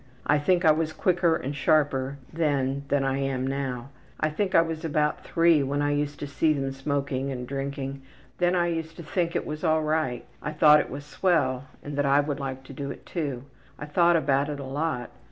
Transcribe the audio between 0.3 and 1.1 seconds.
think I was